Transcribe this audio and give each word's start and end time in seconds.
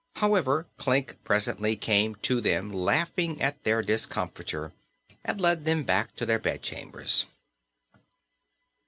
However, 0.15 0.65
Klik 0.77 1.17
presently 1.23 1.75
came 1.75 2.15
to 2.23 2.41
them, 2.41 2.73
laughing 2.73 3.39
at 3.39 3.63
their 3.63 3.83
discomfiture, 3.83 4.73
and 5.23 5.39
led 5.39 5.65
them 5.65 5.83
back 5.83 6.15
to 6.15 6.25
their 6.25 6.39
bedchambers. 6.39 7.27